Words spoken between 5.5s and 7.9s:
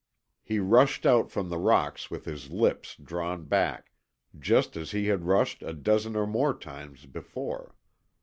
a dozen or more times before.